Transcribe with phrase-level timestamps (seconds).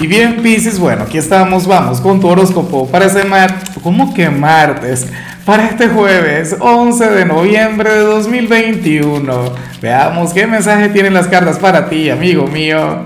[0.00, 4.30] Y bien, Pisces, bueno, aquí estamos, vamos con tu horóscopo para ese martes, ¿cómo que
[4.30, 5.06] martes?
[5.44, 9.52] Para este jueves 11 de noviembre de 2021.
[9.82, 13.02] Veamos qué mensaje tienen las cartas para ti, amigo mío.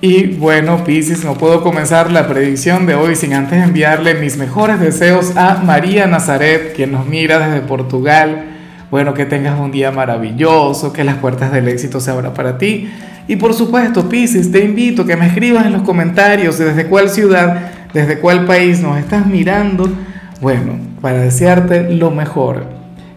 [0.00, 4.80] Y bueno, Pisces, no puedo comenzar la predicción de hoy sin antes enviarle mis mejores
[4.80, 8.46] deseos a María Nazaret, quien nos mira desde Portugal.
[8.90, 12.88] Bueno, que tengas un día maravilloso, que las puertas del éxito se abran para ti
[13.26, 17.08] y por supuesto, Pisces, te invito a que me escribas en los comentarios desde cuál
[17.08, 19.90] ciudad, desde cuál país nos estás mirando.
[20.40, 22.66] Bueno, para desearte lo mejor.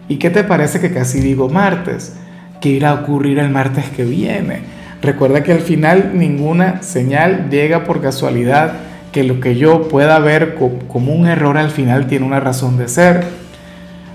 [0.08, 2.14] ¿Y qué te parece que casi digo martes?
[2.60, 4.60] ¿Qué irá a ocurrir el martes que viene?
[5.02, 8.72] Recuerda que al final ninguna señal llega por casualidad,
[9.12, 10.56] que lo que yo pueda ver
[10.88, 13.24] como un error al final tiene una razón de ser.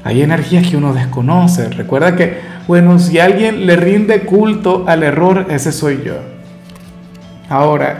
[0.03, 1.70] Hay energías que uno desconoce.
[1.70, 6.16] Recuerda que, bueno, si alguien le rinde culto al error, ese soy yo.
[7.49, 7.99] Ahora,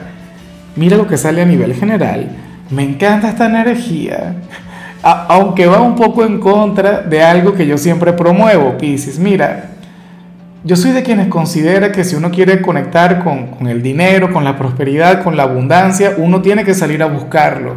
[0.76, 2.30] mira lo que sale a nivel general.
[2.70, 4.36] Me encanta esta energía.
[5.02, 9.20] aunque va un poco en contra de algo que yo siempre promuevo, Pisces.
[9.20, 9.70] Mira,
[10.66, 14.58] yo soy de quienes considera que si uno quiere conectar con, el dinero, con la
[14.58, 17.76] prosperidad, con la abundancia, uno tiene que salir a buscarlo.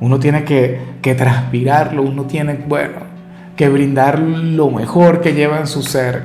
[0.00, 3.07] Uno tiene que, que transpirarlo, uno tiene, bueno,
[3.58, 6.22] que brindar lo mejor que lleva en su ser.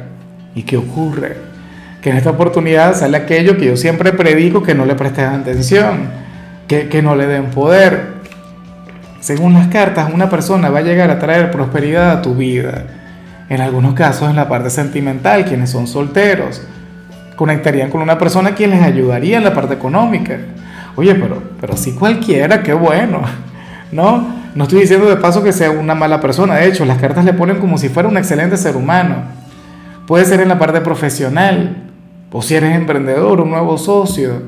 [0.53, 1.35] ¿Y qué ocurre?
[1.99, 6.09] Que en esta oportunidad sale aquello que yo siempre predico que no le prestes atención,
[6.67, 8.13] que, que no le den poder.
[9.19, 12.85] Según las cartas, una persona va a llegar a traer prosperidad a tu vida.
[13.49, 16.61] En algunos casos en la parte sentimental, quienes son solteros,
[17.35, 20.37] conectarían con una persona quien les ayudaría en la parte económica.
[20.95, 23.21] Oye, pero, pero si cualquiera, qué bueno,
[23.91, 24.42] ¿no?
[24.55, 27.33] No estoy diciendo de paso que sea una mala persona, de hecho, las cartas le
[27.33, 29.23] ponen como si fuera un excelente ser humano.
[30.05, 31.91] Puede ser en la parte profesional,
[32.31, 34.43] o si eres emprendedor, un nuevo socio.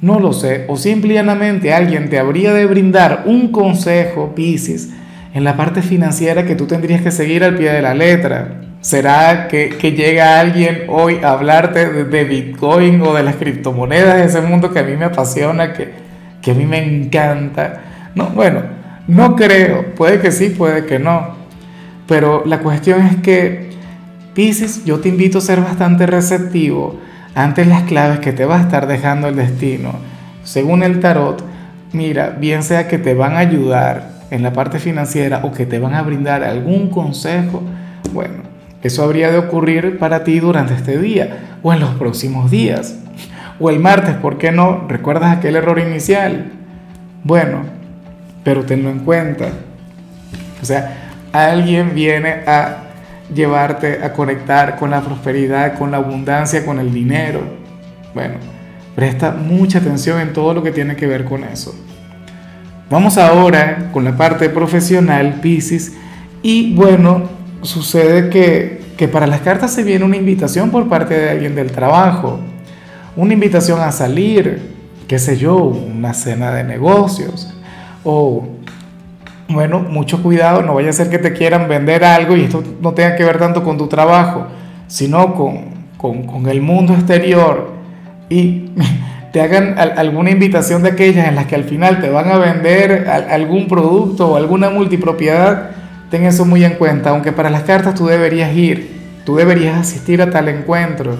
[0.00, 4.90] No lo sé, o simplemente alguien te habría de brindar un consejo, Pisces,
[5.32, 8.62] en la parte financiera que tú tendrías que seguir al pie de la letra.
[8.80, 14.72] ¿Será que, llega alguien hoy a hablarte de, Bitcoin o de las criptomonedas, ese mundo
[14.72, 17.82] que a mí me apasiona, que a mí me encanta?
[18.14, 18.77] No, bueno,
[19.08, 21.34] no creo, puede que sí, puede que no.
[22.06, 23.70] Pero la cuestión es que,
[24.34, 27.00] Pisces, yo te invito a ser bastante receptivo
[27.34, 29.92] ante las claves que te va a estar dejando el destino.
[30.44, 31.42] Según el tarot,
[31.92, 35.78] mira, bien sea que te van a ayudar en la parte financiera o que te
[35.78, 37.62] van a brindar algún consejo,
[38.12, 38.42] bueno,
[38.82, 42.98] eso habría de ocurrir para ti durante este día o en los próximos días.
[43.58, 44.86] O el martes, ¿por qué no?
[44.86, 46.52] ¿Recuerdas aquel error inicial?
[47.24, 47.77] Bueno,
[48.48, 49.50] pero tenlo en cuenta.
[50.62, 52.84] O sea, alguien viene a
[53.34, 57.42] llevarte a conectar con la prosperidad, con la abundancia, con el dinero.
[58.14, 58.36] Bueno,
[58.96, 61.74] presta mucha atención en todo lo que tiene que ver con eso.
[62.88, 65.92] Vamos ahora con la parte profesional, Pisces.
[66.40, 67.24] Y bueno,
[67.60, 71.70] sucede que, que para las cartas se viene una invitación por parte de alguien del
[71.70, 72.40] trabajo.
[73.14, 74.72] Una invitación a salir,
[75.06, 77.54] qué sé yo, una cena de negocios
[78.10, 78.42] o,
[79.50, 82.94] bueno, mucho cuidado, no vaya a ser que te quieran vender algo y esto no
[82.94, 84.46] tenga que ver tanto con tu trabajo,
[84.86, 87.70] sino con, con, el mundo exterior.
[88.30, 88.70] Y
[89.32, 93.06] te hagan alguna invitación de aquellas en las que al final te van a vender
[93.10, 95.72] algún producto o alguna multipropiedad,
[96.10, 98.90] ten eso muy en cuenta, aunque para las cartas tú deberías ir,
[99.26, 101.14] tú deberías asistir a tal encuentro.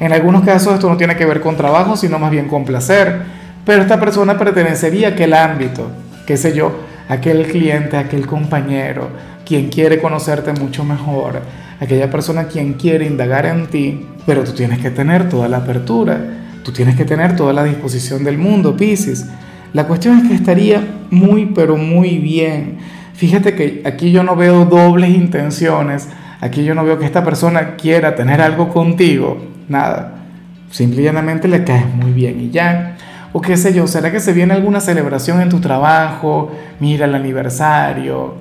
[0.00, 3.20] En algunos casos esto no tiene que ver con trabajo, sino más bien con placer,
[3.66, 5.90] pero esta persona pertenecería a aquel ámbito
[6.26, 6.72] qué sé yo,
[7.08, 9.08] aquel cliente, aquel compañero,
[9.44, 11.40] quien quiere conocerte mucho mejor,
[11.80, 16.18] aquella persona quien quiere indagar en ti, pero tú tienes que tener toda la apertura,
[16.64, 19.26] tú tienes que tener toda la disposición del mundo, Pisces.
[19.72, 22.78] La cuestión es que estaría muy, pero muy bien.
[23.14, 26.08] Fíjate que aquí yo no veo dobles intenciones,
[26.40, 29.38] aquí yo no veo que esta persona quiera tener algo contigo,
[29.68, 30.24] nada.
[30.70, 32.95] Simplemente le caes muy bien y ya.
[33.36, 36.50] O qué sé yo, ¿será que se viene alguna celebración en tu trabajo?
[36.80, 38.36] Mira el aniversario.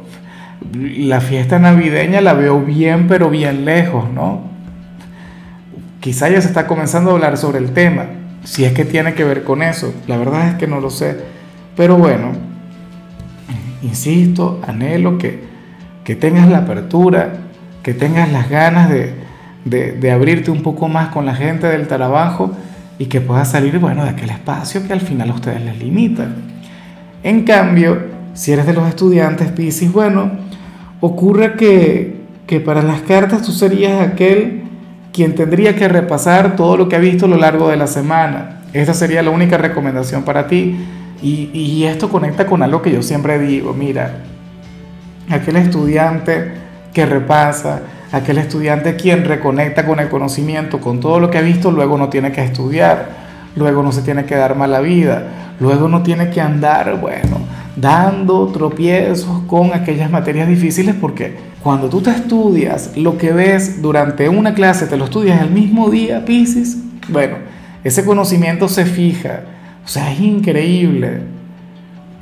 [0.73, 4.43] La fiesta navideña la veo bien, pero bien lejos, ¿no?
[5.99, 8.05] Quizá ya se está comenzando a hablar sobre el tema,
[8.45, 9.93] si es que tiene que ver con eso.
[10.07, 11.17] La verdad es que no lo sé.
[11.75, 12.31] Pero bueno,
[13.83, 15.43] insisto, anhelo que,
[16.05, 17.33] que tengas la apertura,
[17.83, 19.13] que tengas las ganas de,
[19.65, 22.53] de, de abrirte un poco más con la gente del trabajo
[22.97, 26.27] y que pueda salir, bueno, de aquel espacio que al final a ustedes les limita.
[27.23, 27.97] En cambio,
[28.33, 30.31] si eres de los estudiantes Pisces, bueno,
[31.01, 34.63] ocurre que, que para las cartas tú serías aquel
[35.11, 38.61] quien tendría que repasar todo lo que ha visto a lo largo de la semana.
[38.73, 40.75] esta sería la única recomendación para ti.
[41.21, 44.23] Y, y esto conecta con algo que yo siempre digo, mira,
[45.29, 46.51] aquel estudiante
[46.93, 47.81] que repasa,
[48.15, 52.07] aquel estudiante quien reconecta con el conocimiento, con todo lo que ha visto, luego no
[52.07, 53.09] tiene que estudiar,
[53.57, 57.39] luego no se tiene que dar mala vida, luego no tiene que andar, bueno,
[57.75, 64.29] dando tropiezos con aquellas materias difíciles porque cuando tú te estudias lo que ves durante
[64.29, 66.77] una clase, te lo estudias el mismo día, Pisces,
[67.09, 67.35] bueno,
[67.83, 69.41] ese conocimiento se fija,
[69.83, 71.19] o sea, es increíble.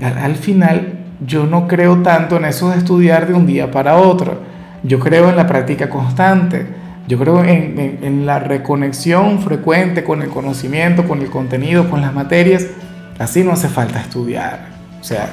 [0.01, 0.93] Al, al final,
[1.25, 4.52] yo no creo tanto en eso de estudiar de un día para otro.
[4.83, 6.67] Yo creo en la práctica constante.
[7.07, 12.67] Yo creo en, la reconexión frecuente con el conocimiento, con el contenido, con las materias.
[13.19, 14.67] Así no hace falta estudiar.
[15.01, 15.29] O sea,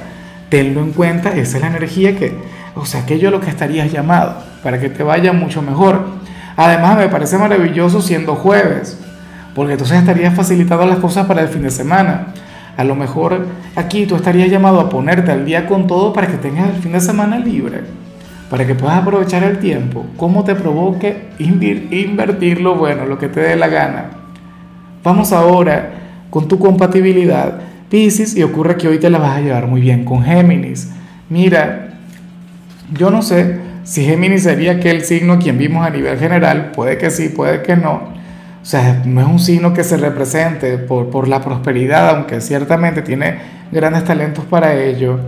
[0.49, 2.33] tenlo en cuenta, esa es la energía que,
[2.75, 6.05] o sea, aquello lo que estarías llamado, para que te vaya mucho mejor.
[6.57, 8.99] Además, me parece maravilloso siendo jueves,
[9.55, 12.35] porque entonces estarías facilitando las cosas para el fin de semana.
[12.77, 13.47] A lo mejor
[13.77, 16.93] aquí tú estarías llamado a ponerte al día con todo para que tengas el fin
[16.93, 17.83] de semana libre,
[18.51, 23.57] para que puedas aprovechar el tiempo, como te provoque invertirlo, bueno, lo que te dé
[23.57, 24.11] la gana.
[25.03, 25.93] Vamos ahora
[26.29, 30.05] con tu compatibilidad, Pisces, y ocurre que hoy te la vas a llevar muy bien
[30.05, 30.91] con Géminis.
[31.29, 31.95] Mira,
[32.93, 37.11] yo no sé si Géminis sería aquel signo quien vimos a nivel general, puede que
[37.11, 38.21] sí, puede que no
[38.63, 43.01] o sea, no es un signo que se represente por, por la prosperidad, aunque ciertamente
[43.01, 43.39] tiene
[43.73, 45.19] grandes talentos para ello.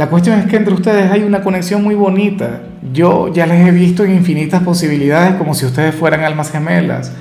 [0.00, 2.62] La cuestión es que entre ustedes hay una conexión muy bonita.
[2.90, 7.12] Yo ya les he visto en infinitas posibilidades como si ustedes fueran almas gemelas.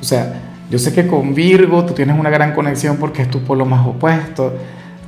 [0.00, 3.44] O sea, yo sé que con Virgo tú tienes una gran conexión porque es tu
[3.44, 4.52] polo más opuesto.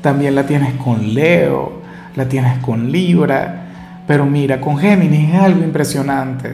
[0.03, 1.83] También la tienes con Leo,
[2.15, 4.05] la tienes con Libra.
[4.07, 6.51] Pero mira, con Géminis es algo impresionante.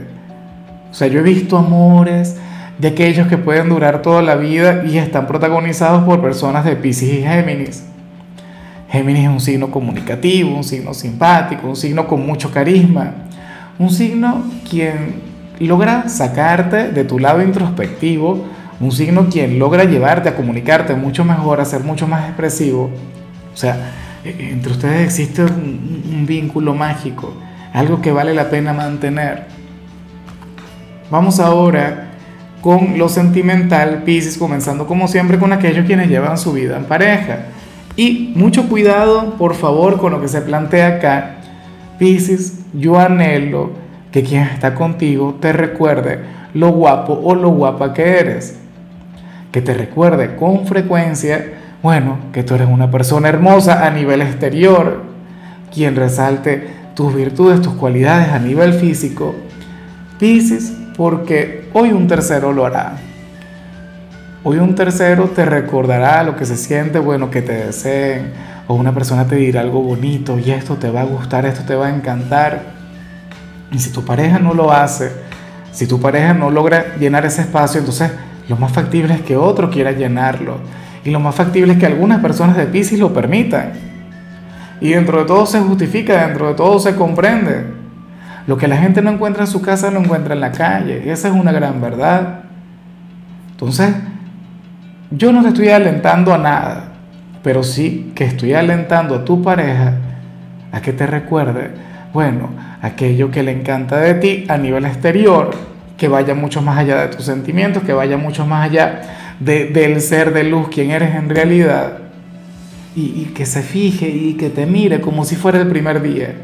[0.91, 2.39] O sea, yo he visto amores
[2.79, 7.13] de aquellos que pueden durar toda la vida y están protagonizados por personas de Pisces
[7.13, 7.92] y Géminis.
[8.93, 13.15] Géminis es un signo comunicativo, un signo simpático, un signo con mucho carisma,
[13.79, 15.15] un signo quien
[15.61, 18.45] logra sacarte de tu lado introspectivo,
[18.81, 22.91] un signo quien logra llevarte a comunicarte mucho mejor, a ser mucho más expresivo.
[23.55, 23.93] O sea,
[24.27, 27.33] e, entre ustedes existe un, un vínculo mágico,
[27.73, 29.47] algo que vale la pena mantener.
[31.11, 32.11] Vamos ahora
[32.61, 37.47] con lo sentimental, Pisces, comenzando como siempre con aquellos quienes llevan su vida en pareja.
[37.97, 41.37] Y mucho cuidado, por favor, con lo que se plantea acá.
[41.99, 43.71] Pisces, yo anhelo
[44.11, 46.21] que quien está contigo te recuerde
[46.55, 48.59] lo guapo o lo guapa que eres.
[49.51, 51.53] Que te recuerde con frecuencia,
[51.83, 55.03] bueno, que tú eres una persona hermosa a nivel exterior,
[55.73, 59.35] quien resalte tus virtudes, tus cualidades a nivel físico.
[60.19, 62.97] Pisces, porque hoy un tercero lo hará.
[64.45, 68.33] Hoy un tercero te recordará lo que se siente, bueno, que te deseen,
[68.67, 71.77] o una persona te dirá algo bonito y esto te va a gustar, esto te
[71.77, 72.61] va a encantar.
[73.71, 75.13] Y si tu pareja no lo hace,
[75.71, 78.11] si tu pareja no logra llenar ese espacio, entonces
[78.49, 80.57] lo más factible es que otro quiera llenarlo.
[81.05, 83.75] Y lo más factible es que algunas personas de Pisces lo permitan.
[84.81, 87.65] Y dentro de todo se justifica, dentro de todo se comprende.
[88.49, 91.13] Lo que la gente no encuentra en su casa lo encuentra en la calle.
[91.13, 92.41] Esa es una gran verdad.
[93.53, 93.95] Entonces,
[95.17, 96.85] yo no te estoy alentando a nada,
[97.43, 99.95] pero sí que estoy alentando a tu pareja
[100.71, 101.71] a que te recuerde,
[102.13, 105.51] bueno, aquello que le encanta de ti a nivel exterior,
[105.97, 109.03] que vaya mucho más allá de tus sentimientos, que vaya mucho más allá
[109.39, 111.99] del ser de luz, quien eres en realidad,
[112.95, 116.35] y, y que se fije y que te mire como si fuera el primer día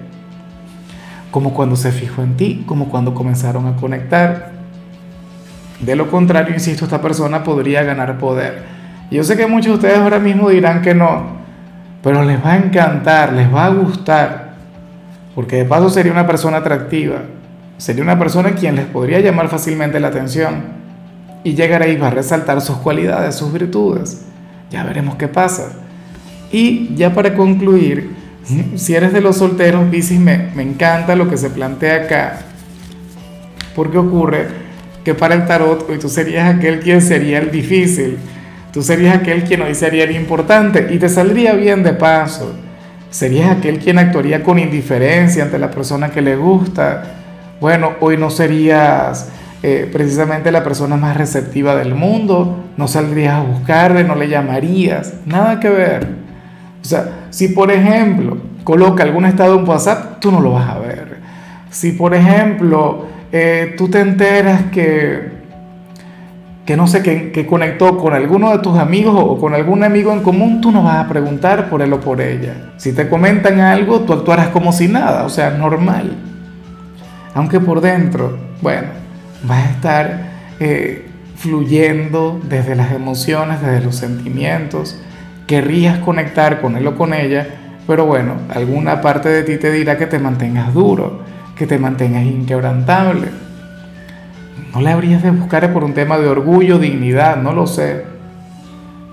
[1.31, 4.58] como cuando se fijó en ti, como cuando comenzaron a conectar.
[5.81, 8.63] De lo contrario, insisto, esta persona podría ganar poder.
[9.11, 11.39] Yo sé que muchos de ustedes ahora mismo dirán que no,
[12.03, 14.55] pero les va a encantar, les va a gustar,
[15.35, 17.23] porque de paso sería una persona atractiva,
[17.77, 20.79] sería una persona quien les podría llamar fácilmente la atención
[21.45, 24.27] y llegar ahí va a resaltar sus cualidades, sus virtudes.
[24.71, 25.71] Ya veremos qué pasa.
[26.51, 28.15] Y ya para concluir,
[28.75, 32.41] si eres de los solteros, Pisces, me, me encanta lo que se plantea acá.
[33.75, 34.68] Porque ocurre
[35.05, 38.19] que para el tarot hoy tú serías aquel quien sería el difícil.
[38.73, 42.55] Tú serías aquel quien hoy sería el importante y te saldría bien de paso.
[43.11, 47.03] Serías aquel quien actuaría con indiferencia ante la persona que le gusta.
[47.61, 49.31] Bueno, hoy no serías
[49.63, 52.65] eh, precisamente la persona más receptiva del mundo.
[52.77, 55.15] No saldrías a buscarle, no le llamarías.
[55.25, 56.07] Nada que ver.
[56.83, 60.79] O sea, si por ejemplo coloca algún estado en WhatsApp, tú no lo vas a
[60.79, 61.19] ver.
[61.71, 65.31] Si por ejemplo eh, tú te enteras que,
[66.65, 70.13] que no sé, que, que conectó con alguno de tus amigos o con algún amigo
[70.13, 72.73] en común, tú no vas a preguntar por él o por ella.
[72.77, 76.17] Si te comentan algo, tú actuarás como si nada, o sea, normal.
[77.35, 78.89] Aunque por dentro, bueno,
[79.45, 80.21] vas a estar
[80.61, 81.07] eh,
[81.37, 85.01] fluyendo desde las emociones, desde los sentimientos,
[85.47, 87.47] querrías conectar con él o con ella,
[87.87, 91.23] pero bueno, alguna parte de ti te dirá que te mantengas duro,
[91.59, 93.29] que te mantengas inquebrantable.
[94.73, 98.05] No le habrías de buscar por un tema de orgullo, dignidad, no lo sé.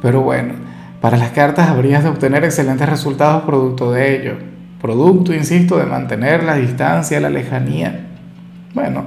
[0.02, 0.54] Pero bueno,
[1.02, 4.34] para las cartas habrías de obtener excelentes resultados producto de ello.
[4.82, 8.06] Producto, insisto, de mantener la distancia, la lejanía.
[8.74, 9.06] Bueno,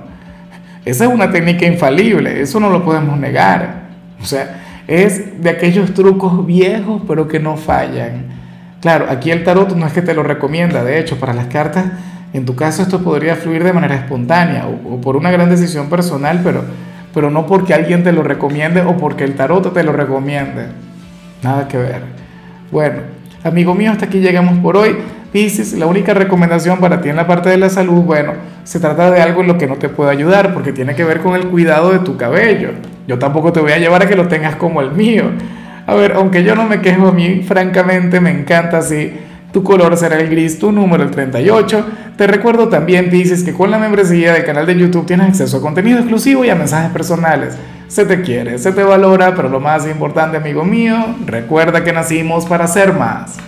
[0.85, 3.88] esa es una técnica infalible, eso no lo podemos negar.
[4.21, 8.26] O sea, es de aquellos trucos viejos pero que no fallan.
[8.80, 11.87] Claro, aquí el tarot no es que te lo recomienda, de hecho, para las cartas,
[12.32, 16.40] en tu caso esto podría fluir de manera espontánea o, por una gran decisión personal,
[16.44, 16.62] pero,
[17.14, 20.66] pero no porque alguien te lo recomiende o porque el tarot te lo recomiende.
[21.42, 22.02] Nada que ver.
[22.70, 22.99] Bueno,
[23.44, 24.97] amigo mío, hasta aquí llegamos por hoy.
[25.32, 28.32] Pisces, la única recomendación para ti en la parte de la salud, bueno,
[28.64, 31.20] se trata de algo en lo que no te puedo ayudar porque tiene que ver
[31.20, 32.70] con el cuidado de tu cabello.
[33.06, 35.25] Yo tampoco te voy a llevar a que lo tengas como el mío.
[35.87, 39.12] A ver, aunque yo no me quejo a mí, francamente me encanta así.
[39.52, 41.87] Tu color será el gris, tu número el 38.
[42.17, 45.61] Te recuerdo también, dices que con la membresía del canal de YouTube tienes acceso a
[45.62, 47.57] contenido exclusivo y a mensajes personales.
[47.87, 52.45] Se te quiere, se te valora, pero lo más importante, amigo mío, recuerda que nacimos
[52.45, 53.38] para ser más.